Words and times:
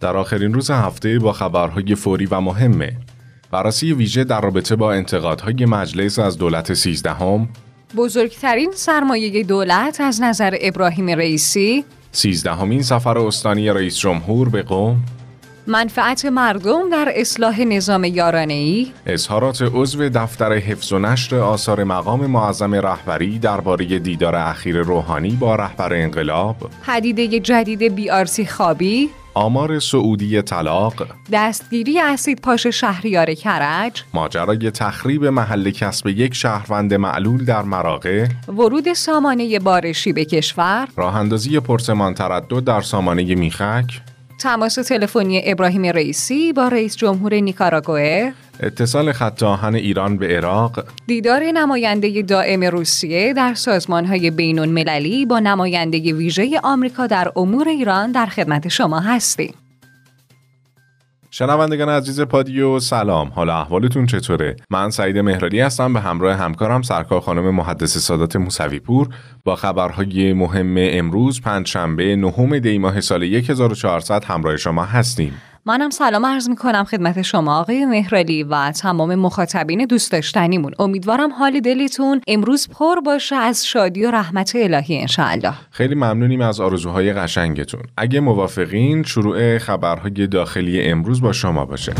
در 0.00 0.16
آخرین 0.16 0.54
روز 0.54 0.70
هفته 0.70 1.18
با 1.18 1.32
خبرهای 1.32 1.94
فوری 1.94 2.26
و 2.26 2.40
مهمه. 2.40 2.96
بررسی 3.50 3.92
ویژه 3.92 4.24
در 4.24 4.40
رابطه 4.40 4.76
با 4.76 4.92
انتقادهای 4.92 5.64
مجلس 5.64 6.18
از 6.18 6.38
دولت 6.38 6.74
سیزدهم. 6.74 7.48
بزرگترین 7.96 8.72
سرمایه 8.74 9.44
دولت 9.44 10.00
از 10.00 10.22
نظر 10.22 10.56
ابراهیم 10.60 11.08
رئیسی. 11.08 11.84
سیزدهمین 12.12 12.82
سفر 12.82 13.18
استانی 13.18 13.70
رئیس 13.70 13.98
جمهور 13.98 14.48
به 14.48 14.62
قوم. 14.62 14.96
منفعت 15.66 16.24
مردم 16.24 16.90
در 16.90 17.12
اصلاح 17.14 17.60
نظام 17.60 18.02
ای 18.02 18.92
اظهارات 19.06 19.62
عضو 19.74 20.08
دفتر 20.08 20.52
حفظ 20.52 20.92
و 20.92 20.98
نشر 20.98 21.36
آثار 21.36 21.84
مقام 21.84 22.26
معظم 22.26 22.74
رهبری 22.74 23.38
درباره 23.38 23.98
دیدار 23.98 24.36
اخیر 24.36 24.76
روحانی 24.76 25.30
با 25.30 25.56
رهبر 25.56 25.94
انقلاب. 25.94 26.56
پدیده 26.86 27.40
جدید 27.40 27.94
بیارسی 27.94 28.46
خوابی. 28.46 29.10
آمار 29.36 29.78
سعودی 29.78 30.42
طلاق. 30.42 31.06
دستگیری 31.32 32.00
اسید 32.00 32.40
پاش 32.40 32.66
شهریار 32.66 33.34
کرج. 33.34 34.02
ماجرای 34.14 34.70
تخریب 34.70 35.24
محل 35.24 35.70
کسب 35.70 36.06
یک 36.06 36.34
شهروند 36.34 36.94
معلول 36.94 37.44
در 37.44 37.62
مراغه 37.62 38.28
ورود 38.48 38.92
سامانه 38.92 39.58
بارشی 39.58 40.12
به 40.12 40.24
کشور. 40.24 40.88
راه 40.96 41.16
اندازی 41.16 41.60
پرسمان 41.60 42.14
تردد 42.14 42.64
در 42.64 42.80
سامانه 42.80 43.34
میخک. 43.34 44.00
تماس 44.38 44.74
تلفنی 44.74 45.42
ابراهیم 45.44 45.84
رئیسی 45.84 46.52
با 46.52 46.68
رئیس 46.68 46.96
جمهور 46.96 47.34
نیکاراگوئه. 47.34 48.32
اتصال 48.60 49.12
خط 49.12 49.42
آهن 49.42 49.74
ایران 49.74 50.18
به 50.18 50.36
عراق. 50.36 50.84
دیدار 51.06 51.42
نماینده 51.42 52.22
دائم 52.22 52.64
روسیه 52.64 53.32
در 53.32 53.54
سازمانهای 53.54 54.30
بین 54.30 54.58
المللی 54.58 55.26
با 55.26 55.38
نماینده 55.38 55.98
ویژه 55.98 56.60
آمریکا 56.62 57.06
در 57.06 57.32
امور 57.36 57.68
ایران 57.68 58.12
در 58.12 58.26
خدمت 58.26 58.68
شما 58.68 59.00
هستیم. 59.00 59.54
شنوندگان 61.38 61.88
عزیز 61.88 62.20
پادیو 62.20 62.80
سلام. 62.80 63.28
حالا 63.28 63.60
احوالتون 63.60 64.06
چطوره؟ 64.06 64.56
من 64.70 64.90
سعید 64.90 65.18
مهرالی 65.18 65.60
هستم 65.60 65.92
به 65.92 66.00
همراه 66.00 66.36
همکارم 66.36 66.82
سرکار 66.82 67.20
خانم 67.20 67.54
محدث 67.54 67.96
سادات 67.96 68.36
موسوی 68.36 68.78
پور 68.80 69.08
با 69.44 69.56
خبرهای 69.56 70.32
مهم 70.32 70.74
امروز 70.78 71.40
پنجشنبه 71.40 72.16
نهم 72.16 72.58
دی 72.58 72.78
ماه 72.78 73.00
سال 73.00 73.22
1400 73.22 74.24
همراه 74.24 74.56
شما 74.56 74.84
هستیم. 74.84 75.32
منم 75.68 75.90
سلام 75.90 76.26
عرض 76.26 76.48
می 76.48 76.56
کنم 76.56 76.84
خدمت 76.84 77.22
شما 77.22 77.60
آقای 77.60 77.84
مهرالی 77.84 78.42
و 78.42 78.70
تمام 78.70 79.14
مخاطبین 79.14 79.84
دوست 79.84 80.12
داشتنیمون. 80.12 80.72
امیدوارم 80.78 81.32
حال 81.32 81.60
دلتون 81.60 82.20
امروز 82.26 82.68
پر 82.68 83.00
باشه 83.00 83.36
از 83.36 83.66
شادی 83.66 84.04
و 84.04 84.10
رحمت 84.10 84.52
الهی 84.56 84.98
انشاءالله. 84.98 85.52
خیلی 85.70 85.94
ممنونیم 85.94 86.40
از 86.40 86.60
آرزوهای 86.60 87.12
قشنگتون. 87.12 87.82
اگه 87.96 88.20
موافقین 88.20 89.02
شروع 89.02 89.58
خبرهای 89.58 90.26
داخلی 90.26 90.82
امروز 90.82 91.20
با 91.20 91.32
شما 91.32 91.64
باشه. 91.64 91.94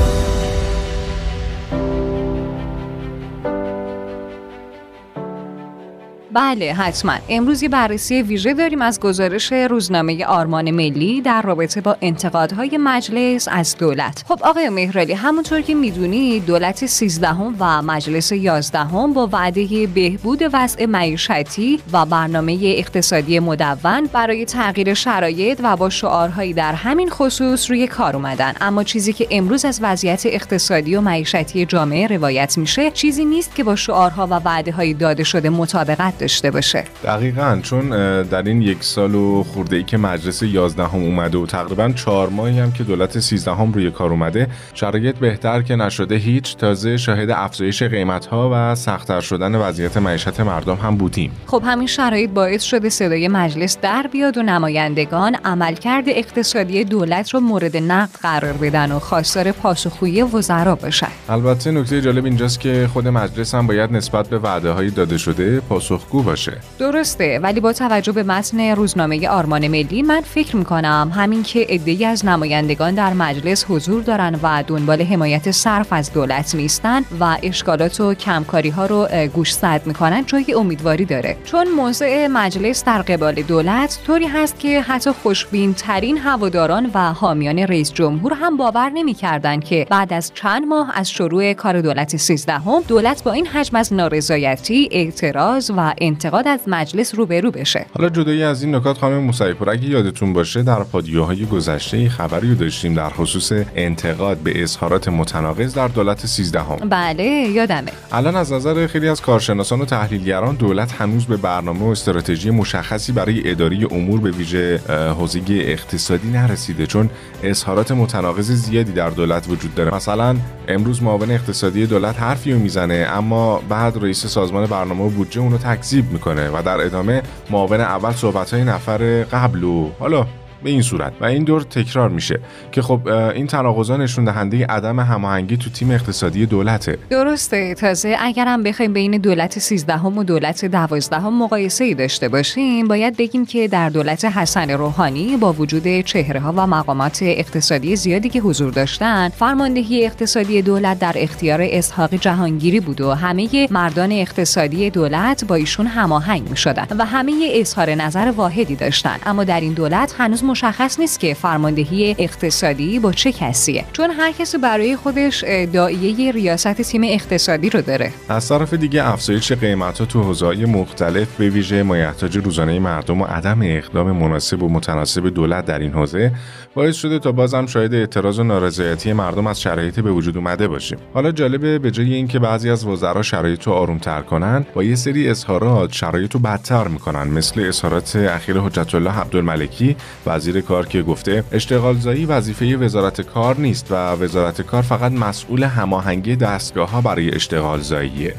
بله 6.36 6.72
حتما. 6.72 7.12
امروز 7.28 7.62
یه 7.62 7.68
بررسی 7.68 8.22
ویژه 8.22 8.54
داریم 8.54 8.82
از 8.82 9.00
گزارش 9.00 9.52
روزنامه 9.52 10.24
آرمان 10.24 10.70
ملی 10.70 11.20
در 11.20 11.42
رابطه 11.42 11.80
با 11.80 11.96
انتقادهای 12.02 12.78
مجلس 12.80 13.48
از 13.50 13.76
دولت. 13.78 14.24
خب 14.28 14.40
آقای 14.42 14.68
مهرالی 14.68 15.12
همونطور 15.12 15.60
که 15.60 15.74
می‌دونی 15.74 16.40
دولت 16.40 16.86
13 16.86 17.28
و 17.58 17.82
مجلس 17.82 18.32
11 18.32 18.84
با 19.14 19.28
وعده 19.32 19.86
بهبود 19.86 20.42
وضع 20.52 20.86
معیشتی 20.86 21.80
و 21.92 22.06
برنامه 22.06 22.58
اقتصادی 22.62 23.38
مدون 23.38 24.08
برای 24.12 24.44
تغییر 24.44 24.94
شرایط 24.94 25.60
و 25.62 25.76
با 25.76 25.90
شعارهایی 25.90 26.52
در 26.52 26.72
همین 26.72 27.10
خصوص 27.10 27.70
روی 27.70 27.86
کار 27.86 28.16
اومدن. 28.16 28.52
اما 28.60 28.84
چیزی 28.84 29.12
که 29.12 29.26
امروز 29.30 29.64
از 29.64 29.80
وضعیت 29.82 30.22
اقتصادی 30.26 30.96
و 30.96 31.00
معیشتی 31.00 31.66
جامعه 31.66 32.06
روایت 32.06 32.58
میشه 32.58 32.90
چیزی 32.90 33.24
نیست 33.24 33.54
که 33.54 33.64
با 33.64 33.76
شعارها 33.76 34.26
و 34.26 34.30
وعده 34.30 34.72
های 34.72 34.94
داده 34.94 35.24
شده 35.24 35.50
مطابقت 35.50 36.25
داشته 36.26 36.50
باشه. 36.50 36.84
دقیقا 37.04 37.60
چون 37.62 37.88
در 38.22 38.42
این 38.42 38.62
یک 38.62 38.84
سال 38.84 39.14
و 39.14 39.44
خورده 39.44 39.76
ای 39.76 39.82
که 39.82 39.96
مجلس 39.96 40.42
11 40.42 40.84
هم 40.84 41.02
اومده 41.02 41.38
و 41.38 41.46
تقریبا 41.46 41.88
چهار 41.88 42.28
ماهی 42.28 42.58
هم 42.58 42.72
که 42.72 42.84
دولت 42.84 43.18
13 43.18 43.54
هم 43.54 43.72
روی 43.72 43.90
کار 43.90 44.10
اومده 44.10 44.48
شرایط 44.74 45.16
بهتر 45.16 45.62
که 45.62 45.76
نشده 45.76 46.14
هیچ 46.14 46.56
تازه 46.56 46.96
شاهد 46.96 47.30
افزایش 47.30 47.82
قیمت 47.82 48.26
ها 48.26 48.50
و 48.52 48.74
سختتر 48.74 49.20
شدن 49.20 49.54
وضعیت 49.54 49.96
معیشت 49.96 50.40
مردم 50.40 50.74
هم 50.74 50.96
بودیم. 50.96 51.30
خب 51.46 51.62
همین 51.66 51.86
شرایط 51.86 52.30
باعث 52.30 52.62
شده 52.62 52.88
صدای 52.88 53.28
مجلس 53.28 53.78
در 53.82 54.08
بیاد 54.12 54.38
و 54.38 54.42
نمایندگان 54.42 55.34
عملکرد 55.44 56.04
اقتصادی 56.08 56.84
دولت 56.84 57.34
رو 57.34 57.40
مورد 57.40 57.76
نقد 57.76 58.16
قرار 58.22 58.52
بدن 58.52 58.92
و 58.92 58.98
خواستار 58.98 59.52
پاسخگویی 59.52 60.22
وزرا 60.22 60.74
باشن. 60.74 61.08
البته 61.28 61.70
نکته 61.70 62.00
جالب 62.00 62.24
اینجاست 62.24 62.60
که 62.60 62.88
خود 62.92 63.08
مجلس 63.08 63.54
هم 63.54 63.66
باید 63.66 63.92
نسبت 63.92 64.28
به 64.28 64.38
وعده 64.38 64.70
های 64.70 64.90
داده 64.90 65.18
شده 65.18 65.60
پاسخگو 65.60 66.15
باشه. 66.22 66.58
درسته 66.78 67.38
ولی 67.38 67.60
با 67.60 67.72
توجه 67.72 68.12
به 68.12 68.22
متن 68.22 68.60
روزنامه 68.60 69.28
آرمان 69.28 69.68
ملی 69.68 70.02
من 70.02 70.20
فکر 70.20 70.56
می‌کنم 70.56 71.12
همین 71.14 71.42
که 71.42 71.66
عدهای 71.68 72.04
از 72.04 72.24
نمایندگان 72.24 72.94
در 72.94 73.12
مجلس 73.12 73.64
حضور 73.68 74.02
دارن 74.02 74.40
و 74.42 74.64
دنبال 74.66 75.02
حمایت 75.02 75.50
صرف 75.50 75.92
از 75.92 76.12
دولت 76.12 76.54
نیستن 76.54 77.02
و 77.20 77.36
اشکالات 77.42 78.00
و 78.00 78.14
کمکاری 78.14 78.70
ها 78.70 78.86
رو 78.86 79.08
گوشزد 79.34 79.82
می‌کنن 79.84 80.24
جای 80.26 80.54
امیدواری 80.54 81.04
داره. 81.04 81.36
چون 81.44 81.68
موضع 81.68 82.26
مجلس 82.26 82.84
در 82.84 83.02
قبال 83.02 83.34
دولت 83.34 83.98
طوری 84.06 84.26
هست 84.26 84.58
که 84.58 84.80
حتی 84.80 85.10
خوشبین 85.10 85.74
ترین 85.74 86.18
هواداران 86.18 86.90
و 86.94 87.12
حامیان 87.12 87.58
رئیس 87.58 87.92
جمهور 87.92 88.32
هم 88.34 88.56
باور 88.56 88.90
نمی‌کردند 88.90 89.64
که 89.64 89.86
بعد 89.90 90.12
از 90.12 90.32
چند 90.34 90.66
ماه 90.66 90.92
از 90.94 91.10
شروع 91.10 91.52
کار 91.52 91.80
دولت 91.80 92.16
13 92.16 92.52
هم 92.52 92.82
دولت 92.88 93.24
با 93.24 93.32
این 93.32 93.46
حجم 93.46 93.76
از 93.76 93.92
نارضایتی 93.92 94.88
اعتراض 94.92 95.70
و 95.76 95.94
انتقاد 96.06 96.48
از 96.48 96.60
مجلس 96.66 97.14
روبرو 97.14 97.50
بشه. 97.50 97.86
حالا 97.98 98.08
جدایی 98.08 98.42
از 98.42 98.62
این 98.62 98.74
نکات 98.74 98.98
خانم 98.98 99.18
موسویپور 99.18 99.70
اگه 99.70 99.88
یادتون 99.88 100.32
باشه 100.32 100.62
در 100.62 100.82
پادیوهای 100.82 101.46
گذشته 101.46 102.08
خبری 102.08 102.48
رو 102.48 102.54
داشتیم 102.54 102.94
در 102.94 103.10
خصوص 103.10 103.52
انتقاد 103.76 104.36
به 104.36 104.62
اظهارات 104.62 105.08
متناقض 105.08 105.74
در 105.74 105.88
دولت 105.88 106.26
13 106.26 106.60
هم. 106.60 106.76
بله 106.76 107.24
یادمه. 107.24 107.92
الان 108.12 108.36
از 108.36 108.52
نظر 108.52 108.86
خیلی 108.86 109.08
از 109.08 109.20
کارشناسان 109.20 109.80
و 109.80 109.84
تحلیلگران 109.84 110.54
دولت 110.54 110.92
هنوز 110.92 111.26
به 111.26 111.36
برنامه 111.36 111.80
و 111.80 111.88
استراتژی 111.88 112.50
مشخصی 112.50 113.12
برای 113.12 113.50
اداری 113.50 113.84
امور 113.90 114.20
به 114.20 114.30
ویژه 114.30 114.80
حوزه 115.18 115.40
اقتصادی 115.48 116.28
نرسیده 116.28 116.86
چون 116.86 117.10
اظهارات 117.42 117.92
متناقض 117.92 118.50
زیادی 118.52 118.92
در 118.92 119.10
دولت 119.10 119.48
وجود 119.48 119.74
داره. 119.74 119.94
مثلا 119.94 120.36
امروز 120.68 121.02
معاون 121.02 121.30
اقتصادی 121.30 121.86
دولت 121.86 122.20
حرفی 122.20 122.52
رو 122.52 122.58
می‌زنه 122.58 123.06
اما 123.10 123.62
بعد 123.68 123.96
رئیس 124.02 124.26
سازمان 124.26 124.66
برنامه 124.66 125.04
و 125.04 125.08
بودجه 125.08 125.40
اونو 125.40 125.58
تکذیب 125.86 126.12
می‌کنه 126.12 126.50
و 126.50 126.62
در 126.62 126.80
ادامه 126.80 127.22
معاون 127.50 127.80
اول 127.80 128.12
صحبت 128.12 128.54
های 128.54 128.64
نفر 128.64 129.22
قبل 129.22 129.64
و 129.64 129.90
حالا 129.98 130.26
به 130.62 130.70
این 130.70 130.82
صورت. 130.82 131.12
و 131.20 131.24
این 131.24 131.44
دور 131.44 131.62
تکرار 131.62 132.08
میشه 132.08 132.40
که 132.72 132.82
خب 132.82 133.08
این 133.08 133.46
تناقضا 133.46 133.96
نشون 133.96 134.24
دهنده 134.24 134.66
عدم 134.66 135.00
هماهنگی 135.00 135.56
تو 135.56 135.70
تیم 135.70 135.90
اقتصادی 135.90 136.46
دولته. 136.46 136.98
درسته. 137.10 137.74
تازه 137.74 138.16
اگرم 138.20 138.62
بخوایم 138.62 138.92
بین 138.92 139.10
دولت 139.10 139.58
13 139.58 140.00
و 140.00 140.24
دولت 140.24 140.64
12 140.64 141.16
هم 141.16 141.42
مقایسه 141.42 141.84
ای 141.84 141.94
داشته 141.94 142.28
باشیم 142.28 142.88
باید 142.88 143.16
بگیم 143.16 143.46
که 143.46 143.68
در 143.68 143.88
دولت 143.88 144.24
حسن 144.24 144.70
روحانی 144.70 145.36
با 145.36 145.52
وجود 145.52 146.00
چهره 146.00 146.40
ها 146.40 146.52
و 146.56 146.66
مقامات 146.66 147.18
اقتصادی 147.22 147.96
زیادی 147.96 148.28
که 148.28 148.40
حضور 148.40 148.72
داشتن 148.72 149.28
فرماندهی 149.28 150.06
اقتصادی 150.06 150.62
دولت 150.62 150.98
در 150.98 151.12
اختیار 151.16 151.60
اسحاق 151.62 152.14
جهانگیری 152.14 152.80
بود 152.80 153.00
و 153.00 153.14
همه 153.14 153.68
مردان 153.70 154.12
اقتصادی 154.12 154.90
دولت 154.90 155.44
با 155.44 155.54
ایشون 155.54 155.86
هماهنگ 155.86 156.50
می‌شدن 156.50 156.86
و 156.98 157.04
همه 157.04 157.32
اظهار 157.52 157.90
نظر 157.90 158.32
واحدی 158.36 158.76
داشتن. 158.76 159.16
اما 159.26 159.44
در 159.44 159.60
این 159.60 159.72
دولت 159.72 160.14
هنوز 160.18 160.44
مشخص 160.46 161.00
نیست 161.00 161.20
که 161.20 161.34
فرماندهی 161.34 162.16
اقتصادی 162.18 162.98
با 162.98 163.12
چه 163.12 163.32
کسیه 163.32 163.84
چون 163.92 164.10
هر 164.10 164.32
کسی 164.32 164.58
برای 164.58 164.96
خودش 164.96 165.44
دایه 165.72 166.32
ریاست 166.32 166.82
تیم 166.82 167.00
اقتصادی 167.04 167.70
رو 167.70 167.82
داره. 167.82 168.12
از 168.28 168.48
طرف 168.48 168.74
دیگه 168.74 169.08
افزایش 169.08 169.52
قیمت 169.52 169.98
ها 169.98 170.04
تو 170.04 170.22
حوزه‌های 170.22 170.64
مختلف 170.64 171.36
به 171.36 171.48
ویژه 171.48 171.82
مایحتاج 171.82 172.36
روزانه 172.36 172.78
مردم 172.78 173.20
و 173.20 173.24
عدم 173.24 173.58
اقدام 173.62 174.12
مناسب 174.12 174.62
و 174.62 174.68
متناسب 174.68 175.28
دولت 175.28 175.64
در 175.64 175.78
این 175.78 175.92
حوزه 175.92 176.32
باعث 176.74 176.96
شده 176.96 177.18
تا 177.18 177.32
بازم 177.32 177.66
شاید 177.66 177.94
اعتراض 177.94 178.38
و 178.38 178.44
نارضایتی 178.44 179.12
مردم 179.12 179.46
از 179.46 179.60
شرایط 179.60 180.00
به 180.00 180.12
وجود 180.12 180.36
اومده 180.36 180.68
باشیم 180.68 180.98
حالا 181.14 181.32
جالبه 181.32 181.78
به 181.78 181.90
جای 181.90 182.14
اینکه 182.14 182.38
بعضی 182.38 182.70
از 182.70 182.84
وزرا 182.84 183.22
شرایط 183.22 183.62
رو 183.62 183.72
آرومتر 183.72 184.22
کنن 184.22 184.66
با 184.74 184.82
یه 184.82 184.94
سری 184.94 185.28
اظهارات 185.28 185.92
شرایط 185.92 186.34
رو 186.34 186.40
بدتر 186.40 186.88
می‌کنن 186.88 187.28
مثل 187.28 187.64
اظهارات 187.68 188.16
اخیر 188.16 188.58
حجت 188.58 188.94
الله 188.94 189.20
عبدالملکی 189.20 189.96
وزیر 190.36 190.60
کار 190.60 190.86
که 190.86 191.02
گفته 191.02 191.44
اشتغال 191.52 191.96
زایی 191.98 192.24
وظیفه 192.26 192.76
وزارت 192.76 193.20
کار 193.20 193.56
نیست 193.56 193.92
و 193.92 193.94
وزارت 193.94 194.62
کار 194.62 194.82
فقط 194.82 195.12
مسئول 195.12 195.62
هماهنگی 195.62 196.36
دستگاه 196.36 196.90
ها 196.90 197.00
برای 197.00 197.34
اشتغال 197.34 197.80
زاییه 197.80 198.34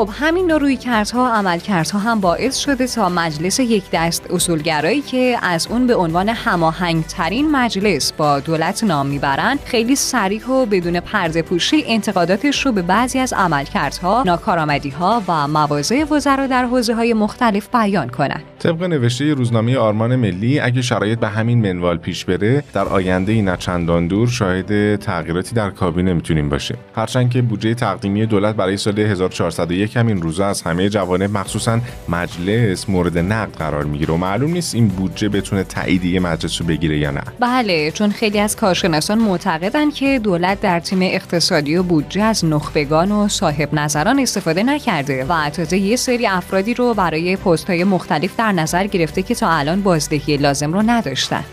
خب 0.00 0.10
همین 0.12 0.46
نوع 0.46 0.58
روی 0.58 0.76
کردها 0.76 1.32
عملکردها 1.32 1.98
هم 1.98 2.20
باعث 2.20 2.56
شده 2.56 2.86
تا 2.86 3.08
مجلس 3.08 3.60
یک 3.60 3.84
دست 3.92 4.30
اصولگرایی 4.30 5.00
که 5.00 5.36
از 5.42 5.66
اون 5.66 5.86
به 5.86 5.94
عنوان 5.94 6.28
هماهنگ 6.28 7.04
ترین 7.04 7.50
مجلس 7.50 8.12
با 8.12 8.40
دولت 8.40 8.84
نام 8.84 9.06
می‌برن 9.06 9.58
خیلی 9.64 9.96
سریح 9.96 10.46
و 10.46 10.66
بدون 10.66 11.00
پرده 11.00 11.42
پوشی 11.42 11.84
انتقاداتش 11.86 12.66
رو 12.66 12.72
به 12.72 12.82
بعضی 12.82 13.18
از 13.18 13.32
عملکردها، 13.32 14.22
ناکارآمدیها 14.26 15.22
و 15.28 15.48
مواضع 15.48 16.04
وزرا 16.10 16.46
در 16.46 16.64
حوزه 16.64 16.94
های 16.94 17.14
مختلف 17.14 17.68
بیان 17.68 18.08
کنند. 18.08 18.42
طبق 18.58 18.82
نوشته 18.82 19.34
روزنامه 19.34 19.76
آرمان 19.76 20.16
ملی 20.16 20.60
اگه 20.60 20.82
شرایط 20.82 21.18
به 21.18 21.28
همین 21.28 21.72
منوال 21.72 21.96
پیش 21.98 22.24
بره 22.24 22.64
در 22.72 22.84
آینده 22.84 23.32
ای 23.32 23.56
چندان 23.58 24.06
دور 24.06 24.28
شاهد 24.28 24.96
تغییراتی 24.96 25.54
در 25.54 25.70
کابینه 25.70 26.12
می‌تونیم 26.12 26.48
باشیم 26.48 26.76
هرچند 26.96 27.30
که 27.30 27.42
بودجه 27.42 27.74
تقدیمی 27.74 28.26
دولت 28.26 28.54
برای 28.54 28.76
سال 28.76 28.98
1401 28.98 29.89
همین 29.96 30.22
روزا 30.22 30.46
از 30.46 30.62
همه 30.62 30.88
جوانب 30.88 31.38
مخصوصا 31.38 31.80
مجلس 32.08 32.88
مورد 32.88 33.18
نقد 33.18 33.56
قرار 33.56 33.84
می‌گیره 33.84 34.14
و 34.14 34.16
معلوم 34.16 34.52
نیست 34.52 34.74
این 34.74 34.88
بودجه 34.88 35.28
بتونه 35.28 35.64
تاییدیه 35.64 36.20
مجلس 36.20 36.60
رو 36.60 36.66
بگیره 36.66 36.98
یا 36.98 37.10
نه. 37.10 37.22
بله 37.40 37.90
چون 37.90 38.10
خیلی 38.10 38.38
از 38.38 38.56
کارشناسان 38.56 39.18
معتقدن 39.18 39.90
که 39.90 40.18
دولت 40.18 40.60
در 40.60 40.80
تیم 40.80 40.98
اقتصادی 41.02 41.76
و 41.76 41.82
بودجه 41.82 42.22
از 42.22 42.44
نخبگان 42.44 43.12
و 43.12 43.28
صاحب 43.28 43.74
نظران 43.74 44.18
استفاده 44.18 44.62
نکرده 44.62 45.24
و 45.24 45.50
تازه 45.50 45.78
یه 45.78 45.96
سری 45.96 46.26
افرادی 46.26 46.74
رو 46.74 46.94
برای 46.94 47.36
پست 47.36 47.70
های 47.70 47.84
مختلف 47.84 48.36
در 48.36 48.52
نظر 48.52 48.86
گرفته 48.86 49.22
که 49.22 49.34
تا 49.34 49.50
الان 49.50 49.82
بازدهی 49.82 50.36
لازم 50.36 50.72
رو 50.72 50.82
نداشتن. 50.86 51.44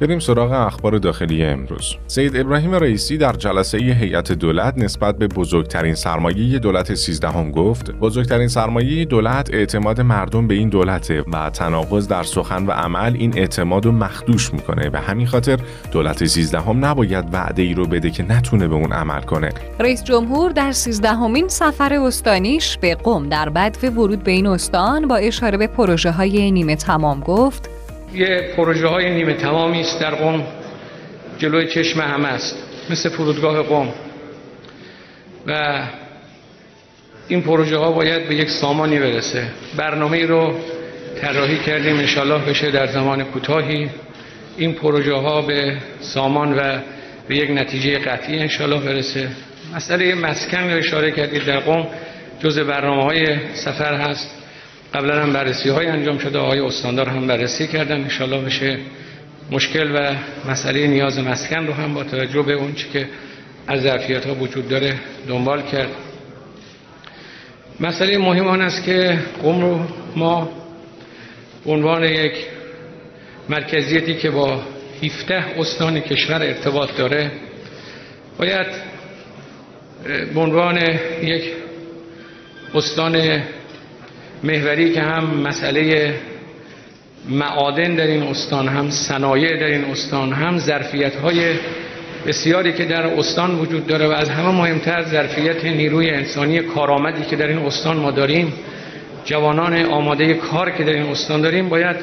بریم 0.00 0.18
سراغ 0.18 0.52
اخبار 0.52 0.98
داخلی 0.98 1.44
امروز. 1.44 1.96
سید 2.06 2.36
ابراهیم 2.36 2.74
رئیسی 2.74 3.18
در 3.18 3.32
جلسه 3.32 3.78
هیئت 3.78 4.32
دولت 4.32 4.78
نسبت 4.78 5.18
به 5.18 5.26
بزرگترین 5.26 5.94
سرمایه 5.94 6.58
دولت 6.58 6.94
13 6.94 7.28
هم 7.28 7.50
گفت 7.50 7.90
بزرگترین 7.90 8.48
سرمایه 8.48 9.04
دولت 9.04 9.54
اعتماد 9.54 10.00
مردم 10.00 10.46
به 10.46 10.54
این 10.54 10.68
دولته 10.68 11.24
و 11.32 11.50
تناقض 11.50 12.08
در 12.08 12.22
سخن 12.22 12.66
و 12.66 12.70
عمل 12.70 13.14
این 13.14 13.38
اعتماد 13.38 13.86
رو 13.86 13.92
مخدوش 13.92 14.52
می‌کنه 14.54 14.90
به 14.90 15.00
همین 15.00 15.26
خاطر 15.26 15.58
دولت 15.92 16.24
13 16.24 16.60
هم 16.60 16.84
نباید 16.84 17.24
وعده 17.32 17.62
ای 17.62 17.74
رو 17.74 17.86
بده 17.86 18.10
که 18.10 18.22
نتونه 18.22 18.68
به 18.68 18.74
اون 18.74 18.92
عمل 18.92 19.20
کنه. 19.20 19.50
رئیس 19.80 20.04
جمهور 20.04 20.50
در 20.50 20.72
13 20.72 21.08
همین 21.08 21.48
سفر 21.48 21.94
استانیش 21.94 22.78
به 22.78 22.94
قم 22.94 23.28
در 23.28 23.48
بدو 23.48 23.90
ورود 23.90 24.24
به 24.24 24.30
این 24.30 24.46
استان 24.46 25.08
با 25.08 25.16
اشاره 25.16 25.58
به 25.58 25.66
پروژه 25.66 26.10
های 26.10 26.50
نیمه 26.50 26.76
تمام 26.76 27.20
گفت 27.20 27.79
یه 28.14 28.52
پروژه 28.56 28.86
های 28.86 29.10
نیمه 29.10 29.34
تمامی 29.34 29.80
است 29.80 30.00
در 30.00 30.14
قم 30.14 30.44
جلوی 31.38 31.66
چشم 31.66 32.00
همه 32.00 32.28
است 32.28 32.56
مثل 32.90 33.08
فرودگاه 33.08 33.62
قم. 33.62 33.88
و 35.46 35.82
این 37.28 37.42
پروژه 37.42 37.76
ها 37.76 37.92
باید 37.92 38.28
به 38.28 38.34
یک 38.34 38.50
سامانی 38.50 38.98
برسه. 38.98 39.48
برنامه 39.76 40.26
رو 40.26 40.54
طراحی 41.20 41.58
کردیم 41.58 41.96
انشالله 41.96 42.38
بشه 42.38 42.70
در 42.70 42.86
زمان 42.86 43.24
کوتاهی. 43.24 43.88
این 44.56 44.74
پروژه 44.74 45.14
ها 45.14 45.42
به 45.42 45.78
سامان 46.00 46.58
و 46.58 46.78
به 47.28 47.36
یک 47.36 47.50
نتیجه 47.50 47.98
قطعی 47.98 48.38
انشالله 48.38 48.80
برسه. 48.80 49.28
مسئله 49.74 50.14
مسکن 50.14 50.70
رو 50.70 50.78
اشاره 50.78 51.10
کردید 51.10 51.44
در 51.44 51.60
قم 51.60 51.86
جز 52.40 52.58
برنامه 52.58 53.02
های 53.02 53.38
سفر 53.54 53.94
هست. 53.94 54.39
قبلا 54.94 55.22
هم 55.22 55.32
بررسی 55.32 55.68
های 55.68 55.86
انجام 55.86 56.18
شده 56.18 56.38
آقای 56.38 56.60
استاندار 56.60 57.08
هم 57.08 57.26
بررسی 57.26 57.66
کردن. 57.66 58.00
انشالله 58.00 58.44
بشه 58.44 58.78
مشکل 59.50 59.90
و 59.94 60.14
مسئله 60.50 60.86
نیاز 60.86 61.18
مسکن 61.18 61.66
رو 61.66 61.72
هم 61.72 61.94
با 61.94 62.04
توجه 62.04 62.42
به 62.42 62.52
اون 62.52 62.74
چی 62.74 62.88
که 62.92 63.08
از 63.66 63.82
ظرفیت 63.82 64.26
ها 64.26 64.34
وجود 64.34 64.68
داره 64.68 64.94
دنبال 65.28 65.62
کرد. 65.62 65.88
مسئله 67.80 68.18
مهم 68.18 68.46
آن 68.46 68.60
است 68.60 68.84
که 68.84 69.18
قوم 69.42 69.60
رو 69.60 69.80
ما 70.16 70.50
عنوان 71.66 72.04
یک 72.04 72.32
مرکزیتی 73.48 74.14
که 74.14 74.30
با 74.30 74.62
17 75.02 75.60
استان 75.60 76.00
کشور 76.00 76.42
ارتباط 76.42 76.96
داره 76.96 77.32
باید 78.38 78.66
به 80.34 80.40
عنوان 80.40 80.78
یک 81.22 81.42
استان 82.74 83.42
محوری 84.42 84.92
که 84.92 85.00
هم 85.00 85.24
مسئله 85.24 86.14
معادن 87.28 87.94
در 87.94 88.06
این 88.06 88.22
استان 88.22 88.68
هم 88.68 88.90
صنایع 88.90 89.56
در 89.60 89.66
این 89.66 89.84
استان 89.84 90.32
هم 90.32 90.58
ظرفیت 90.58 91.14
های 91.14 91.54
بسیاری 92.26 92.72
که 92.72 92.84
در 92.84 93.06
استان 93.06 93.58
وجود 93.58 93.86
داره 93.86 94.06
و 94.06 94.10
از 94.10 94.28
همه 94.28 94.50
مهمتر 94.50 95.04
ظرفیت 95.04 95.64
نیروی 95.64 96.10
انسانی 96.10 96.58
کارآمدی 96.58 97.24
که 97.24 97.36
در 97.36 97.46
این 97.46 97.58
استان 97.58 97.96
ما 97.96 98.10
داریم 98.10 98.52
جوانان 99.24 99.84
آماده 99.84 100.34
کار 100.34 100.70
که 100.70 100.84
در 100.84 100.92
این 100.92 101.06
استان 101.06 101.40
داریم 101.40 101.68
باید 101.68 101.96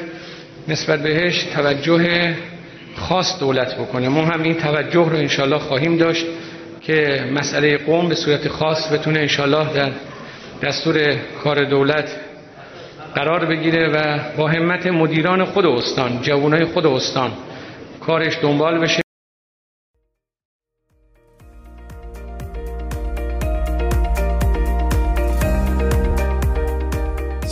نسبت 0.68 1.02
بهش 1.02 1.42
توجه 1.42 2.34
خاص 2.96 3.38
دولت 3.40 3.74
بکنه. 3.74 4.08
ما 4.08 4.24
هم 4.24 4.42
این 4.42 4.54
توجه 4.54 5.10
رو 5.10 5.16
انشالله 5.16 5.58
خواهیم 5.58 5.96
داشت 5.96 6.26
که 6.80 7.24
مسئله 7.34 7.78
قوم 7.78 8.08
به 8.08 8.14
صورت 8.14 8.48
خاص 8.48 8.92
بتونه 8.92 9.20
انشالله 9.20 9.72
در 9.74 9.92
دستور 10.62 11.16
کار 11.44 11.64
دولت 11.64 12.08
قرار 13.14 13.44
بگیره 13.44 13.88
و 13.88 14.18
با 14.36 14.48
همت 14.48 14.86
مدیران 14.86 15.44
خود 15.44 15.66
استان 15.66 16.22
جوانای 16.22 16.64
خود 16.64 16.86
استان 16.86 17.30
کارش 18.00 18.38
دنبال 18.42 18.78
بشه. 18.78 19.07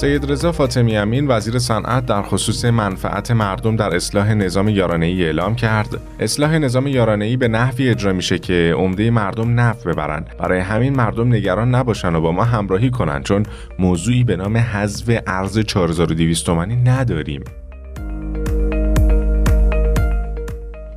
سید 0.06 0.30
رضا 0.30 0.52
فاطمی 0.52 0.96
امین 0.96 1.26
وزیر 1.28 1.58
صنعت 1.58 2.06
در 2.06 2.22
خصوص 2.22 2.64
منفعت 2.64 3.30
مردم 3.30 3.76
در 3.76 3.94
اصلاح 3.94 4.34
نظام 4.34 4.68
یارانه 4.68 5.06
ای 5.06 5.24
اعلام 5.24 5.54
کرد. 5.54 6.00
اصلاح 6.20 6.58
نظام 6.58 6.86
یارانه 6.86 7.24
ای 7.24 7.36
به 7.36 7.48
نحوی 7.48 7.88
اجرا 7.88 8.12
میشه 8.12 8.38
که 8.38 8.74
عمده 8.76 9.10
مردم 9.10 9.60
نفع 9.60 9.92
ببرن. 9.92 10.24
برای 10.38 10.60
همین 10.60 10.96
مردم 10.96 11.34
نگران 11.34 11.74
نباشن 11.74 12.14
و 12.14 12.20
با 12.20 12.32
ما 12.32 12.44
همراهی 12.44 12.90
کنن 12.90 13.22
چون 13.22 13.42
موضوعی 13.78 14.24
به 14.24 14.36
نام 14.36 14.56
حذف 14.56 15.20
ارز 15.26 15.58
4200 15.58 16.46
تومانی 16.46 16.76
نداریم. 16.76 17.44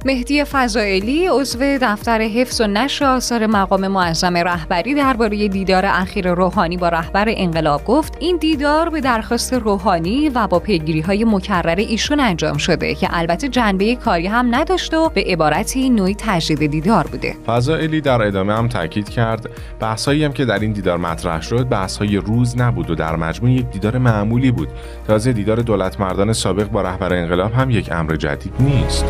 مهدی 0.06 0.44
فضائلی 0.44 1.28
عضو 1.28 1.60
دفتر 1.82 2.22
حفظ 2.22 2.62
و 2.62 2.68
نشر 2.68 3.06
آثار 3.06 3.48
مقام 3.48 3.88
معظم 3.88 4.38
رهبری 4.38 4.94
درباره 4.94 5.48
دیدار 5.48 5.86
اخیر 5.86 6.34
روحانی 6.34 6.78
با 6.78 6.90
رهبر 6.90 7.26
انقلاب 7.28 7.86
گفت 7.86 8.18
این 8.20 8.38
دیدار 8.38 8.90
به 8.90 9.02
درخواست 9.02 9.54
روحانی 9.54 10.30
و 10.30 10.48
با 10.48 10.60
پیگیری 10.60 11.02
های 11.02 11.26
مکرر 11.26 11.76
ایشون 11.76 12.20
انجام 12.20 12.58
شده 12.58 12.96
که 12.96 13.08
البته 13.12 13.48
جنبه 13.48 13.96
کاری 13.96 14.28
هم 14.28 14.56
نداشت 14.56 14.94
و 14.94 15.10
به 15.10 15.24
عبارتی 15.28 15.90
نوعی 15.90 16.16
تجدید 16.18 16.72
دیدار 16.72 17.08
بوده. 17.08 17.36
فضائلی 17.48 18.02
در 18.02 18.22
ادامه 18.22 18.54
هم 18.54 18.68
تاکید 18.68 19.10
کرد 19.10 19.50
بحثایی 19.80 20.24
هم 20.24 20.34
که 20.34 20.46
در 20.46 20.60
این 20.60 20.72
دیدار 20.72 20.98
مطرح 20.98 21.42
شد 21.42 21.70
بحث‌های 21.70 22.18
روز 22.18 22.58
نبود 22.58 22.90
و 22.90 22.96
در 22.96 23.16
مجموع 23.16 23.52
یک 23.52 23.66
دیدار 23.72 23.98
معمولی 23.98 24.52
بود. 24.52 24.70
تازه 25.08 25.34
دیدار 25.34 25.62
دولت 25.62 26.00
مردان 26.00 26.34
سابق 26.34 26.68
با 26.68 26.82
رهبر 26.82 27.14
انقلاب 27.14 27.54
هم 27.54 27.70
یک 27.70 27.92
امر 27.92 28.16
جدید 28.16 28.54
نیست. 28.60 29.06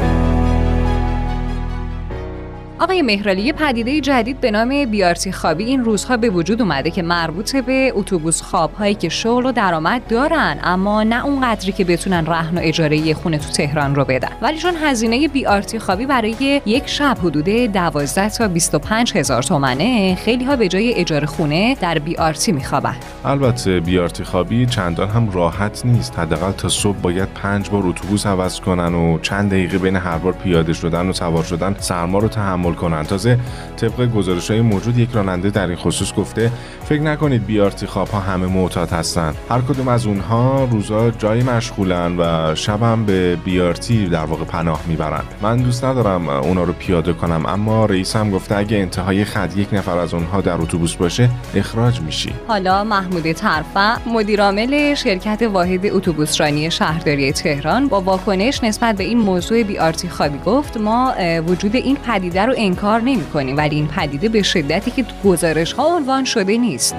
آقای 2.81 3.01
مهرالی 3.01 3.53
پدیده 3.53 4.01
جدید 4.01 4.41
به 4.41 4.51
نام 4.51 4.85
بیارتی 4.85 5.31
خوابی 5.31 5.63
این 5.63 5.83
روزها 5.83 6.17
به 6.17 6.29
وجود 6.29 6.61
اومده 6.61 6.91
که 6.91 7.01
مربوط 7.01 7.55
به 7.55 7.91
اتوبوس 7.95 8.41
خواب 8.41 8.73
هایی 8.73 8.95
که 8.95 9.09
شغل 9.09 9.45
و 9.45 9.51
درآمد 9.51 10.07
دارن 10.07 10.59
اما 10.63 11.03
نه 11.03 11.25
اون 11.25 11.41
قدری 11.41 11.71
که 11.71 11.83
بتونن 11.83 12.25
رهن 12.25 12.57
و 12.57 12.61
اجاره 12.63 13.13
خونه 13.13 13.37
تو 13.37 13.49
تهران 13.49 13.95
رو 13.95 14.05
بدن. 14.05 14.29
ولی 14.41 14.57
چون 14.57 14.73
هزینه 14.83 15.27
بیارتی 15.27 15.79
خوابی 15.79 16.05
برای 16.05 16.61
یک 16.65 16.87
شب 16.87 17.17
حدود 17.23 17.49
12 17.49 18.29
تا 18.29 18.47
25 18.47 19.17
هزار 19.17 19.43
تومنه 19.43 20.15
خیلی 20.15 20.45
ها 20.45 20.55
به 20.55 20.67
جای 20.67 20.93
اجاره 20.93 21.27
خونه 21.27 21.75
در 21.81 21.99
بیارتی 21.99 22.51
میخوابن. 22.51 22.95
البته 23.25 23.79
بیارتی 23.79 24.23
خوابی 24.23 24.65
چندان 24.65 25.09
هم 25.09 25.31
راحت 25.31 25.85
نیست. 25.85 26.19
حداقل 26.19 26.51
تا 26.51 26.69
صبح 26.69 26.97
باید 26.97 27.29
پنج 27.33 27.69
بار 27.69 27.87
اتوبوس 27.87 28.25
عوض 28.25 28.59
کنن 28.59 28.95
و 28.95 29.19
چند 29.19 29.49
دقیقه 29.49 29.77
بین 29.77 29.95
هر 29.95 30.17
بار 30.17 30.33
پیاده 30.33 30.73
شدن 30.73 31.09
و 31.09 31.13
سوار 31.13 31.43
شدن 31.43 31.75
سرما 31.79 32.19
رو 32.19 32.27
تحمل 32.27 32.68
تحمل 32.69 32.75
کنند 32.75 33.05
تازه 33.05 33.39
طبق 33.77 34.11
گزارش 34.11 34.51
های 34.51 34.61
موجود 34.61 34.97
یک 34.97 35.09
راننده 35.13 35.49
در 35.49 35.67
این 35.67 35.75
خصوص 35.75 36.13
گفته 36.13 36.51
فکر 36.85 37.01
نکنید 37.01 37.45
بیارتی 37.45 37.85
خواب 37.85 38.07
ها 38.07 38.19
همه 38.19 38.47
معتاد 38.47 38.89
هستند 38.89 39.35
هر 39.49 39.61
کدوم 39.61 39.87
از 39.87 40.05
اونها 40.05 40.67
روزا 40.71 41.11
جای 41.11 41.43
مشغولن 41.43 42.15
و 42.19 42.55
شبم 42.55 43.05
به 43.05 43.35
بیارتی 43.35 44.05
در 44.05 44.25
واقع 44.25 44.43
پناه 44.43 44.81
می‌برند 44.87 45.25
من 45.41 45.57
دوست 45.57 45.85
ندارم 45.85 46.29
اونا 46.29 46.63
رو 46.63 46.73
پیاده 46.73 47.13
کنم 47.13 47.45
اما 47.45 47.85
رئیسم 47.85 48.31
گفته 48.31 48.57
اگه 48.57 48.77
انتهای 48.77 49.25
خط 49.25 49.57
یک 49.57 49.73
نفر 49.73 49.97
از 49.97 50.13
اونها 50.13 50.41
در 50.41 50.61
اتوبوس 50.61 50.95
باشه 50.95 51.29
اخراج 51.55 52.01
میشی. 52.01 52.33
حالا 52.47 52.83
محمود 52.83 53.31
ترفع 53.31 53.95
مدیرعامل 54.07 54.95
شرکت 54.95 55.41
واحد 55.41 55.85
اتوبوسرانی 55.85 56.71
شهرداری 56.71 57.31
تهران 57.31 57.87
با 57.87 58.01
واکنش 58.01 58.63
نسبت 58.63 58.95
به 58.95 59.03
این 59.03 59.17
موضوع 59.17 59.63
بیارتی 59.63 60.09
خوابی 60.09 60.37
گفت 60.45 60.77
ما 60.77 61.13
وجود 61.47 61.75
این 61.75 61.95
پدیده 61.95 62.45
رو 62.45 62.53
انکار 62.59 63.01
نمی 63.01 63.25
کنیم 63.33 63.57
ولی 63.57 63.75
این 63.75 63.87
پدیده 63.87 64.29
به 64.29 64.41
شدتی 64.41 64.91
که 64.91 65.05
گزارش 65.25 65.73
ها 65.73 65.95
عنوان 65.95 66.25
شده 66.25 66.57
نیست. 66.57 66.95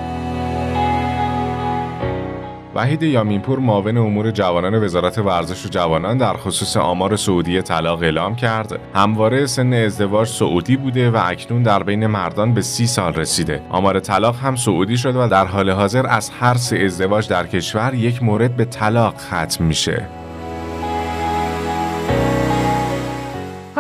وحید 2.75 3.03
یامینپور 3.03 3.59
معاون 3.59 3.97
امور 3.97 4.31
جوانان 4.31 4.85
وزارت 4.85 5.19
ورزش 5.19 5.67
و 5.67 5.69
جوانان 5.69 6.19
در 6.19 6.37
خصوص 6.37 6.77
آمار 6.77 7.17
سعودی 7.17 7.63
طلاق 7.63 8.03
اعلام 8.03 8.37
کرد. 8.37 8.79
همواره 8.95 9.47
سن 9.47 9.73
ازدواج 9.73 10.29
سعودی 10.29 10.77
بوده 10.77 11.11
و 11.11 11.21
اکنون 11.25 11.63
در 11.63 11.83
بین 11.83 12.07
مردان 12.07 12.55
به 12.55 12.63
سی 12.63 12.87
سال 12.87 13.15
رسیده. 13.15 13.63
آمار 13.71 14.01
طلاق 14.01 14.37
هم 14.37 14.57
سعودی 14.57 14.97
شده 14.97 15.25
و 15.25 15.29
در 15.29 15.47
حال 15.47 15.71
حاضر 15.71 16.07
از 16.07 16.31
هر 16.41 16.55
سه 16.55 16.79
ازدواج 16.79 17.29
در 17.29 17.47
کشور 17.47 17.95
یک 17.95 18.23
مورد 18.23 18.57
به 18.57 18.65
طلاق 18.65 19.15
ختم 19.17 19.65
میشه. 19.65 20.20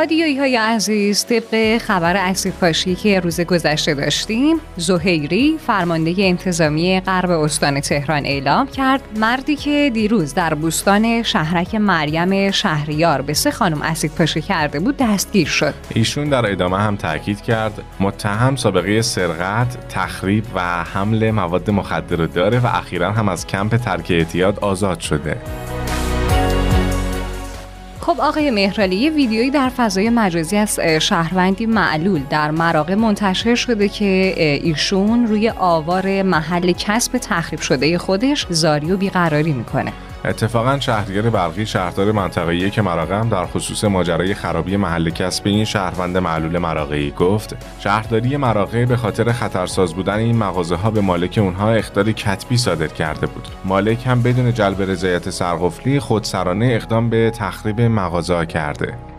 هادیایی 0.00 0.38
های 0.38 0.56
عزیز 0.56 1.24
طبق 1.24 1.78
خبر 1.78 2.16
اسید 2.16 2.54
پاشی 2.60 2.94
که 2.94 3.20
روز 3.20 3.40
گذشته 3.40 3.94
داشتیم 3.94 4.56
زهیری 4.76 5.58
فرمانده 5.66 6.14
انتظامی 6.18 7.00
غرب 7.00 7.30
استان 7.30 7.80
تهران 7.80 8.26
اعلام 8.26 8.66
کرد 8.66 9.02
مردی 9.16 9.56
که 9.56 9.90
دیروز 9.94 10.34
در 10.34 10.54
بوستان 10.54 11.22
شهرک 11.22 11.74
مریم 11.74 12.50
شهریار 12.50 13.22
به 13.22 13.34
سه 13.34 13.50
خانم 13.50 13.82
اسید 13.82 14.14
پاشی 14.14 14.42
کرده 14.42 14.80
بود 14.80 14.96
دستگیر 14.96 15.48
شد. 15.48 15.74
ایشون 15.94 16.28
در 16.28 16.50
ادامه 16.50 16.78
هم 16.78 16.96
تاکید 16.96 17.40
کرد 17.42 17.82
متهم 18.00 18.56
سابقه 18.56 19.02
سرقت 19.02 19.88
تخریب 19.88 20.44
و 20.54 20.60
حمل 20.84 21.30
مواد 21.30 21.70
مخدر 21.70 22.26
داره 22.26 22.58
و 22.58 22.66
اخیرا 22.66 23.12
هم 23.12 23.28
از 23.28 23.46
کمپ 23.46 23.76
ترک 23.76 24.06
اعتیاد 24.10 24.58
آزاد 24.58 25.00
شده. 25.00 25.36
خب 28.00 28.20
آقای 28.20 28.50
مهرالی 28.50 28.96
یه 28.96 29.10
ویدیویی 29.10 29.50
در 29.50 29.68
فضای 29.68 30.10
مجازی 30.10 30.56
از 30.56 30.80
شهروندی 30.80 31.66
معلول 31.66 32.22
در 32.30 32.50
مراغه 32.50 32.94
منتشر 32.94 33.54
شده 33.54 33.88
که 33.88 34.34
ایشون 34.62 35.26
روی 35.26 35.52
آوار 35.58 36.22
محل 36.22 36.72
کسب 36.72 37.18
تخریب 37.18 37.60
شده 37.60 37.98
خودش 37.98 38.46
زاری 38.50 38.92
و 38.92 38.96
بیقراری 38.96 39.52
می‌کنه. 39.52 39.92
اتفاقا 40.24 40.80
شهرگیر 40.80 41.30
برقی 41.30 41.66
شهردار 41.66 42.12
منطقه 42.12 42.70
که 42.70 42.82
مراغه 42.82 43.16
هم 43.16 43.28
در 43.28 43.46
خصوص 43.46 43.84
ماجرای 43.84 44.34
خرابی 44.34 44.76
محل 44.76 45.10
کسب 45.10 45.46
این 45.46 45.64
شهروند 45.64 46.18
معلول 46.18 46.58
مراغه 46.58 47.10
گفت. 47.10 47.56
شهرداری 47.78 48.36
مراغه 48.36 48.86
به 48.86 48.96
خاطر 48.96 49.32
خطرساز 49.32 49.94
بودن 49.94 50.18
این 50.18 50.36
مغازه 50.36 50.76
ها 50.76 50.90
به 50.90 51.00
مالک 51.00 51.38
اونها 51.42 51.70
اختار 51.70 52.12
کتبی 52.12 52.56
صادر 52.56 52.86
کرده 52.86 53.26
بود. 53.26 53.48
مالک 53.64 54.06
هم 54.06 54.22
بدون 54.22 54.54
جلب 54.54 54.82
رضایت 54.82 55.30
سرقفلی 55.30 56.00
خودسرانه 56.00 56.66
اقدام 56.66 57.10
به 57.10 57.30
تخریب 57.30 57.80
مغازه 57.80 58.46
کرده. 58.46 59.09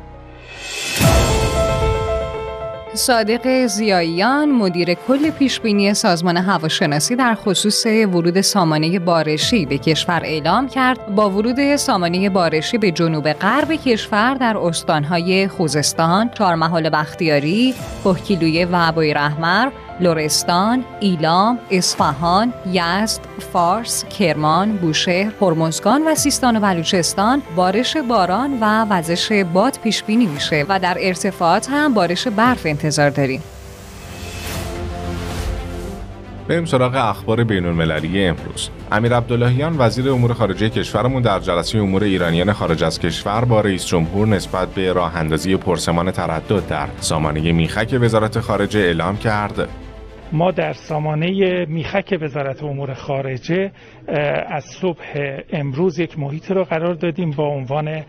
صادق 2.93 3.65
زیاییان 3.65 4.51
مدیر 4.51 4.93
کل 4.93 5.29
پیشبینی 5.29 5.93
سازمان 5.93 6.38
هواشناسی 6.38 7.15
در 7.15 7.36
خصوص 7.36 7.86
ورود 7.86 8.41
سامانه 8.41 9.00
بارشی 9.00 9.65
به 9.65 9.77
کشور 9.77 10.21
اعلام 10.24 10.69
کرد. 10.69 11.15
با 11.15 11.29
ورود 11.29 11.75
سامانه 11.75 12.29
بارشی 12.29 12.77
به 12.77 12.91
جنوب 12.91 13.33
غرب 13.33 13.71
کشور 13.74 14.33
در 14.33 14.57
استانهای 14.57 15.48
خوزستان، 15.48 16.29
چهارمحال 16.29 16.89
بختیاری، 16.89 17.74
کهکیلویه 18.03 18.67
و 18.71 18.91
بویرحمر 18.91 19.69
لرستان، 20.01 20.84
ایلام، 21.00 21.60
اصفهان، 21.72 22.53
یزد، 22.72 23.20
فارس، 23.53 24.05
کرمان، 24.05 24.72
بوشهر، 24.72 25.31
هرمزگان 25.41 26.08
و 26.08 26.15
سیستان 26.15 26.58
و 26.58 26.60
بلوچستان 26.60 27.41
بارش 27.55 27.98
باران 27.98 28.58
و 28.62 28.86
وزش 28.89 29.43
باد 29.53 29.79
پیش 29.84 30.03
بینی 30.03 30.25
میشه 30.25 30.65
و 30.70 30.79
در 30.79 30.98
ارتفاعات 31.00 31.70
هم 31.70 31.93
بارش 31.93 32.27
برف 32.27 32.65
انتظار 32.65 33.10
داریم. 33.10 33.43
بریم 36.48 36.65
سراغ 36.65 36.96
اخبار 36.96 37.43
بین 37.43 37.65
المللی 37.65 38.25
امروز 38.25 38.70
امیر 38.91 39.15
عبداللهیان 39.15 39.75
وزیر 39.79 40.10
امور 40.10 40.34
خارجه 40.34 40.70
کشورمون 40.70 41.22
در 41.22 41.39
جلسه 41.39 41.77
امور 41.77 42.03
ایرانیان 42.03 42.53
خارج 42.53 42.84
از 42.84 43.00
کشور 43.00 43.46
با 43.46 43.62
رئیس 43.62 43.86
جمهور 43.86 44.27
نسبت 44.27 44.67
به 44.67 44.93
راه 44.93 45.15
اندازی 45.15 45.55
پرسمان 45.55 46.12
تردد 46.12 46.67
در 46.67 46.88
سامانه 47.00 47.51
میخک 47.51 47.98
وزارت 48.01 48.39
خارجه 48.39 48.79
اعلام 48.79 49.17
کرد 49.17 49.70
ما 50.34 50.52
در 50.52 50.74
سامانه 50.74 51.66
میخک 51.66 52.18
وزارت 52.22 52.64
امور 52.64 52.94
خارجه 52.94 53.72
از 54.48 54.64
صبح 54.82 55.40
امروز 55.54 56.00
یک 56.00 56.20
محیط 56.20 56.52
رو 56.52 56.64
قرار 56.64 56.94
دادیم 56.94 57.32
با 57.32 57.48
عنوان 57.48 58.04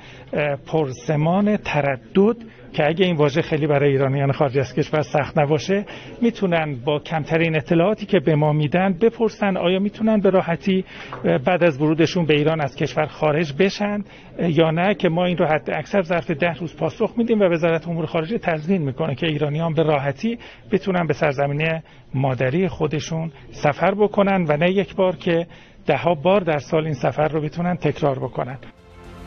پرسمان 0.67 1.57
تردد 1.57 2.37
که 2.73 2.87
اگه 2.87 3.07
این 3.07 3.17
واژه 3.17 3.43
خیلی 3.43 3.67
برای 3.67 3.91
ایرانیان 3.91 4.33
خارج 4.33 4.59
از 4.59 4.75
کشور 4.75 5.03
سخت 5.03 5.39
نباشه 5.39 5.85
می‌تونن 6.23 6.77
با 6.85 6.99
کمترین 6.99 7.57
اطلاعاتی 7.57 8.07
که 8.07 8.21
به 8.21 8.35
ما 8.35 8.53
میدن 8.53 8.93
بپرسن 8.93 9.57
آیا 9.57 9.79
می‌تونن 9.79 10.21
به 10.21 10.31
راحتی 10.31 10.85
بعد 11.25 11.65
از 11.65 11.83
ورودشون 11.83 12.27
به 12.27 12.35
ایران 12.35 12.61
از 12.61 12.77
کشور 12.77 13.07
خارج 13.07 13.53
بشن 13.59 14.05
یا 14.39 14.71
نه 14.71 14.95
که 14.95 15.09
ما 15.09 15.25
این 15.25 15.37
رو 15.37 15.47
حد 15.47 15.71
اکثر 15.71 16.03
ظرف 16.03 16.31
ده 16.31 16.55
روز 16.55 16.77
پاسخ 16.77 17.15
میدیم 17.17 17.41
و 17.41 17.45
وزارت 17.45 17.89
امور 17.89 18.07
خارجه 18.07 18.39
تضمین 18.39 18.83
می‌کنه 18.83 19.15
که 19.15 19.27
ایرانیان 19.27 19.75
به 19.75 19.83
راحتی 19.83 20.39
بتونن 20.73 21.07
به 21.07 21.13
سرزمینه 21.13 21.83
مادری 22.15 22.69
خودشون 22.69 23.33
سفر 23.51 23.95
بکنن 23.95 24.45
و 24.49 24.57
نه 24.57 24.71
یک 24.71 24.95
بار 24.97 25.17
که 25.17 25.47
دهها 25.87 26.15
بار 26.15 26.41
در 26.41 26.59
سال 26.59 26.85
این 26.85 26.95
سفر 26.95 27.29
رو 27.29 27.41
بتونن 27.41 27.77
تکرار 27.77 28.19
بکنن. 28.19 28.59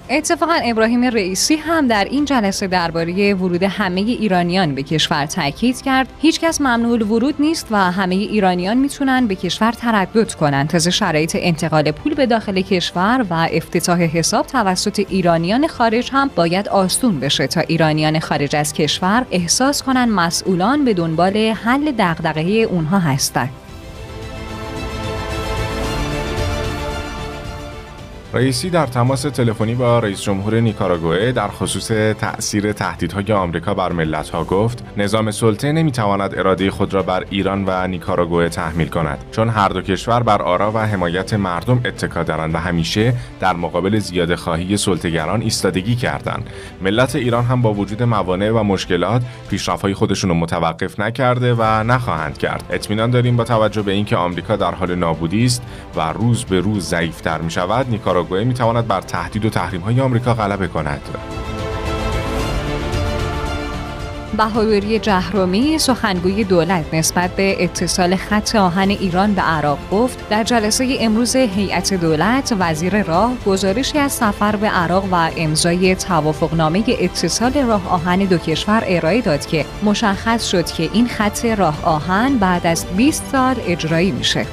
اتفاقا 0.10 0.54
ابراهیم 0.64 1.04
رئیسی 1.04 1.56
هم 1.56 1.88
در 1.88 2.06
این 2.06 2.26
جلسه 2.26 2.68
درباره 2.68 3.34
ورود 3.34 3.64
همه 3.64 4.02
ایرانیان 4.02 4.76
به 4.76 4.84
کشور 4.84 5.26
تاکید 5.26 5.82
کرد. 5.82 6.08
هیچکس 6.22 6.62
ممنوع 6.62 7.04
ورود 7.04 7.36
نیست 7.40 7.68
و 7.72 7.92
همه 7.92 8.16
ایرانیان 8.16 8.78
می‌تونن 8.78 9.28
به 9.28 9.36
کشور 9.36 9.72
تردد 9.72 10.34
کنند 10.34 10.70
تازه 10.70 10.92
شرایط 10.92 11.38
انتقال 11.40 11.92
پول 11.92 12.14
به 12.14 12.26
داخل 12.26 12.62
کشور 12.62 13.26
و 13.30 13.48
افتتاح 13.52 14.02
حساب 14.02 14.48
توسط 14.48 15.06
ایرانیان 15.10 15.68
خارج 15.68 16.10
هم 16.14 16.30
باید 16.36 16.70
آسون 16.70 17.20
بشه 17.20 17.48
تا 17.48 17.62
ایرانیان 17.62 18.20
خارج 18.20 18.56
از 18.56 18.74
کشور 18.74 19.26
احساس 19.32 19.84
کنند 19.84 20.10
مسئولان 20.10 20.86
به 20.86 20.94
دنبال 20.94 21.38
حل 21.38 21.92
دغدغه 21.92 22.42
اونها 22.42 23.00
هستند 23.00 23.65
رئیسی 28.36 28.70
در 28.70 28.86
تماس 28.86 29.22
تلفنی 29.22 29.76
با 29.76 30.00
رئیس 30.00 30.22
جمهور 30.22 30.60
نیکاراگوئه 30.60 31.32
در 31.32 31.48
خصوص 31.48 31.88
تأثیر 32.20 32.72
تهدیدهای 32.74 33.32
آمریکا 33.32 33.74
بر 33.74 33.92
ملتها 33.92 34.44
گفت 34.44 34.84
نظام 34.98 35.32
سلطه 35.32 35.72
نمی‌تواند 35.72 36.40
اراده 36.40 36.72
خود 36.72 36.94
را 36.94 37.04
بر 37.04 37.26
ایران 37.30 37.64
و 37.68 37.88
نیکاراگوئه 37.88 38.50
تحمیل 38.50 38.88
کند 38.88 39.24
چون 39.32 39.50
هر 39.50 39.70
دو 39.70 39.82
کشور 39.82 40.24
بر 40.24 40.42
آرا 40.42 40.72
و 40.72 40.78
حمایت 40.78 41.34
مردم 41.34 41.82
اتکا 41.86 42.24
دارند 42.24 42.56
و 42.56 42.58
همیشه 42.58 43.14
در 43.40 43.54
مقابل 43.54 44.00
زیاده 44.00 44.36
خواهی 44.36 44.78
سلطهگران 44.78 45.42
ایستادگی 45.42 45.96
کردند. 45.96 46.50
ملت 46.82 47.16
ایران 47.16 47.46
هم 47.46 47.62
با 47.62 47.74
وجود 47.74 48.04
موانع 48.04 48.52
و 48.52 48.64
مشکلات 48.64 49.22
پیشرفت‌های 49.50 49.94
خودشون 49.94 50.30
رو 50.30 50.36
متوقف 50.36 51.00
نکرده 51.00 51.54
و 51.54 51.64
نخواهند 51.84 52.38
کرد. 52.38 52.64
اطمینان 52.70 53.12
داریم 53.12 53.38
با 53.38 53.44
توجه 53.44 53.82
به 53.82 53.92
اینکه 53.92 54.16
آمریکا 54.16 54.56
در 54.56 54.76
حال 54.76 54.96
نابودی 54.96 55.46
است 55.46 55.62
و 55.96 56.14
روز 56.14 56.46
به 56.46 56.60
روز 56.60 56.86
ضعیفتر 56.86 57.42
می 57.42 57.52
شود 57.52 57.90
می 58.30 58.54
تواند 58.54 58.88
بر 58.88 59.02
تهدید 59.02 59.46
و 59.46 59.50
تحریم 59.50 59.82
های 59.82 60.02
آمریکا 60.02 60.34
غلبه 60.34 60.68
کند. 60.68 61.02
بهادری 64.38 65.00
جهرومی 65.00 65.80
سخنگوی 65.80 66.44
دولت 66.44 66.94
نسبت 66.94 67.36
به 67.36 67.64
اتصال 67.64 68.16
خط 68.16 68.56
آهن 68.56 68.90
ایران 68.90 69.34
به 69.34 69.42
عراق 69.42 69.80
گفت 69.92 70.30
در 70.30 70.44
جلسه 70.44 70.98
امروز 71.00 71.36
هیئت 71.36 71.94
دولت 71.94 72.56
وزیر 72.60 73.04
راه 73.04 73.34
گزارشی 73.46 73.98
از 73.98 74.12
سفر 74.12 74.56
به 74.56 74.68
عراق 74.68 75.06
و 75.12 75.30
امضای 75.38 75.96
توافقنامه 75.96 76.84
اتصال 76.88 77.54
راه 77.54 77.90
آهن 77.90 78.20
دو 78.20 78.38
کشور 78.38 78.84
ارائه 78.88 79.22
داد 79.22 79.46
که 79.46 79.66
مشخص 79.84 80.48
شد 80.48 80.66
که 80.66 80.90
این 80.94 81.08
خط 81.08 81.46
راه 81.46 81.86
آهن 81.86 82.38
بعد 82.38 82.68
از 82.68 82.86
20 82.98 83.24
سال 83.32 83.56
اجرایی 83.68 84.12
میشه 84.12 84.46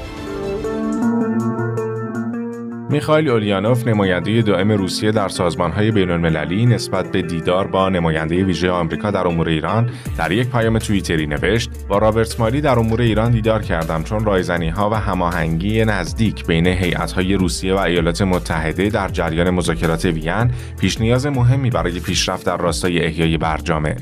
میخائیل 2.93 3.29
اولیانوف 3.29 3.87
نماینده 3.87 4.43
دائم 4.43 4.73
روسیه 4.73 5.13
در 5.13 5.29
سازمانهای 5.29 5.91
بین‌المللی 5.91 6.67
نسبت 6.67 7.13
به 7.13 7.23
دیدار 7.23 7.67
با 7.67 7.89
نماینده 7.89 8.45
ویژه 8.45 8.71
آمریکا 8.71 9.11
در 9.11 9.27
امور 9.27 9.49
ایران 9.49 9.91
در 10.19 10.33
یک 10.33 10.49
پیام 10.49 10.79
توییتری 10.79 11.27
نوشت 11.27 11.71
با 11.89 11.99
رابرت 11.99 12.41
مالی 12.41 12.61
در 12.61 12.79
امور 12.79 13.01
ایران 13.01 13.31
دیدار 13.31 13.63
کردم 13.63 14.03
چون 14.03 14.25
رایزنی 14.25 14.69
ها 14.69 14.91
و 14.91 14.95
هماهنگی 14.95 15.85
نزدیک 15.85 16.47
بین 16.47 16.67
هیئت‌های 16.67 17.35
روسیه 17.35 17.75
و 17.75 17.79
ایالات 17.79 18.23
متحده 18.23 18.89
در 18.89 19.09
جریان 19.09 19.51
مذاکرات 19.51 20.05
وین 20.05 20.51
پیش 20.81 21.01
نیاز 21.01 21.27
مهمی 21.27 21.71
برای 21.71 22.01
پیشرفت 22.01 22.47
در 22.47 22.57
راستای 22.57 23.05
احیای 23.05 23.39
برجامه 23.39 23.97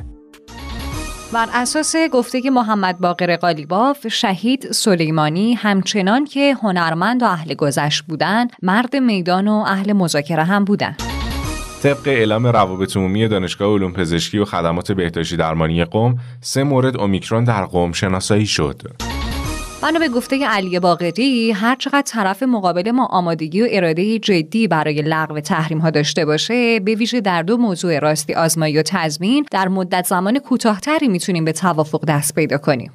بر 1.32 1.48
اساس 1.52 1.96
گفته 2.12 2.50
محمد 2.50 2.98
باقر 2.98 3.36
قالیباف 3.36 4.08
شهید 4.08 4.72
سلیمانی 4.72 5.54
همچنان 5.54 6.24
که 6.24 6.56
هنرمند 6.62 7.22
و 7.22 7.26
اهل 7.26 7.54
گذشت 7.54 8.04
بودند 8.04 8.52
مرد 8.62 8.96
میدان 8.96 9.48
و 9.48 9.64
اهل 9.66 9.92
مذاکره 9.92 10.44
هم 10.44 10.64
بودند 10.64 11.02
طبق 11.82 12.06
اعلام 12.06 12.46
روابط 12.46 12.96
عمومی 12.96 13.28
دانشگاه 13.28 13.74
علوم 13.74 13.92
پزشکی 13.92 14.38
و 14.38 14.44
خدمات 14.44 14.92
بهداشتی 14.92 15.36
درمانی 15.36 15.84
قم 15.84 16.16
سه 16.40 16.64
مورد 16.64 16.96
اومیکرون 16.96 17.44
در 17.44 17.64
قم 17.64 17.92
شناسایی 17.92 18.46
شد. 18.46 18.82
بنا 19.82 19.98
به 19.98 20.08
گفته 20.08 20.46
علی 20.46 20.80
باقری 20.80 21.52
هر 21.52 21.76
چقدر 21.76 22.02
طرف 22.06 22.42
مقابل 22.42 22.90
ما 22.90 23.06
آمادگی 23.06 23.62
و 23.62 23.66
اراده 23.70 24.18
جدی 24.18 24.68
برای 24.68 25.02
لغو 25.02 25.40
تحریم 25.40 25.78
ها 25.78 25.90
داشته 25.90 26.24
باشه 26.24 26.80
به 26.80 26.94
ویژه 26.94 27.20
در 27.20 27.42
دو 27.42 27.56
موضوع 27.56 27.98
راستی 27.98 28.34
آزمایی 28.34 28.78
و 28.78 28.82
تضمین 28.86 29.46
در 29.50 29.68
مدت 29.68 30.06
زمان 30.06 30.38
کوتاهتری 30.38 31.08
می‌تونیم 31.08 31.44
به 31.44 31.52
توافق 31.52 32.04
دست 32.08 32.34
پیدا 32.34 32.58
کنیم 32.58 32.92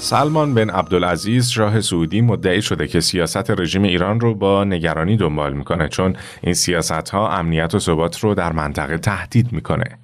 سلمان 0.00 0.54
بن 0.54 0.70
عبدالعزیز 0.70 1.48
شاه 1.48 1.80
سعودی 1.80 2.20
مدعی 2.20 2.62
شده 2.62 2.86
که 2.86 3.00
سیاست 3.00 3.50
رژیم 3.50 3.82
ایران 3.82 4.20
رو 4.20 4.34
با 4.34 4.64
نگرانی 4.64 5.16
دنبال 5.16 5.52
می‌کنه 5.52 5.88
چون 5.88 6.16
این 6.42 6.54
سیاست 6.54 7.10
ها 7.10 7.28
امنیت 7.28 7.74
و 7.74 7.78
ثبات 7.78 8.18
رو 8.18 8.34
در 8.34 8.52
منطقه 8.52 8.98
تهدید 8.98 9.52
می‌کنه. 9.52 9.98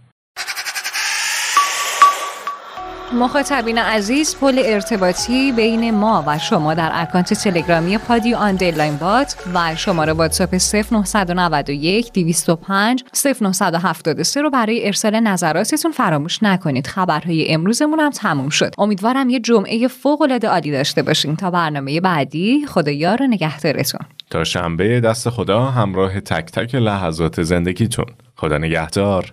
مخاطبین 3.13 3.79
عزیز 3.79 4.37
پل 4.37 4.63
ارتباطی 4.65 5.53
بین 5.53 5.91
ما 5.91 6.25
و 6.27 6.39
شما 6.39 6.75
در 6.75 6.91
اکانت 6.95 7.35
تلگرامی 7.35 7.99
پادیو 7.99 8.37
underline 8.37 8.97
bot 8.97 9.37
و 9.55 9.77
شماره 9.77 10.13
واتساپ 10.13 10.55
0991 10.55 12.13
205 12.13 13.05
0973 13.53 14.43
رو 14.43 14.51
برای 14.51 14.87
ارسال 14.87 15.21
نظراتتون 15.21 15.93
فراموش 15.93 16.43
نکنید. 16.43 16.87
خبرهای 16.87 17.55
امروزمون 17.55 18.01
هم 18.01 18.11
تموم 18.11 18.49
شد. 18.49 18.75
امیدوارم 18.79 19.31
یه 19.31 19.41
جمعه 19.41 19.89
فوق 19.89 20.23
العاده 20.23 20.49
عالی 20.49 20.71
داشته 20.71 21.03
باشین. 21.03 21.37
تا 21.37 21.51
برنامه 21.51 22.01
بعدی 22.01 22.67
خدا 22.67 22.97
یار 22.97 23.17
و 23.21 23.27
نگهدارتون. 23.27 24.01
تا 24.31 24.45
شنبه 24.45 25.01
دست 25.01 25.31
خدا 25.31 25.65
همراه 25.65 26.21
تک 26.21 26.45
تک 26.45 26.75
لحظات 26.75 27.43
زندگیتون. 27.43 28.07
خدا 28.37 28.59
نگهدار. 28.59 29.33